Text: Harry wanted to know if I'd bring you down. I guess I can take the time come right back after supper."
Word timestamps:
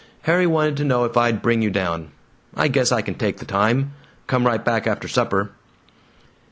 Harry 0.23 0.47
wanted 0.47 0.75
to 0.75 0.83
know 0.83 1.05
if 1.05 1.15
I'd 1.15 1.43
bring 1.43 1.61
you 1.61 1.69
down. 1.69 2.09
I 2.55 2.69
guess 2.69 2.91
I 2.91 3.03
can 3.03 3.13
take 3.13 3.37
the 3.37 3.45
time 3.45 3.93
come 4.25 4.47
right 4.47 4.65
back 4.65 4.87
after 4.87 5.07
supper." 5.07 5.51